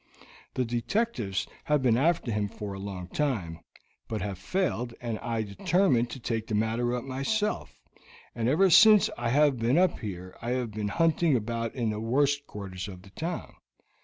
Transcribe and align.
The 0.55 0.65
detectives 0.65 1.45
have 1.65 1.83
been 1.83 1.95
after 1.95 2.31
him 2.31 2.49
for 2.49 2.73
a 2.73 2.79
long 2.79 3.07
time, 3.09 3.59
but 4.07 4.23
have 4.23 4.39
failed, 4.39 4.95
and 4.99 5.19
I 5.19 5.43
determined 5.43 6.09
to 6.09 6.19
take 6.19 6.47
the 6.47 6.55
matter 6.55 6.95
up 6.95 7.03
myself, 7.03 7.79
and 8.33 8.49
ever 8.49 8.71
since 8.71 9.11
I 9.15 9.29
have 9.29 9.59
been 9.59 9.77
up 9.77 9.99
here 9.99 10.35
I 10.41 10.53
have 10.53 10.71
been 10.71 10.87
hunting 10.87 11.35
about 11.35 11.75
in 11.75 11.91
the 11.91 11.99
worst 11.99 12.47
quarters 12.47 12.87
of 12.87 13.03
the 13.03 13.11
town. 13.11 13.53